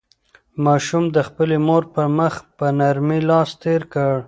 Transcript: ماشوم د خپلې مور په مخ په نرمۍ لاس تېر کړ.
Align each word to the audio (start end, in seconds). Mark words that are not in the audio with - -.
ماشوم 0.65 1.03
د 1.15 1.17
خپلې 1.27 1.57
مور 1.67 1.83
په 1.93 2.03
مخ 2.17 2.33
په 2.57 2.65
نرمۍ 2.79 3.19
لاس 3.29 3.49
تېر 3.63 3.81
کړ. 3.93 4.15